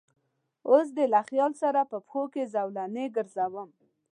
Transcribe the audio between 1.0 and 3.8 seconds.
له خیال سره په پښو کې زولنې ګرځوم